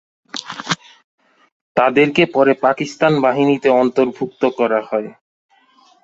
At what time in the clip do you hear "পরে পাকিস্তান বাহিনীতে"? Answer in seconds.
2.35-3.69